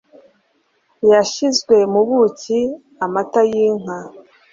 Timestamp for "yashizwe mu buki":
1.11-2.59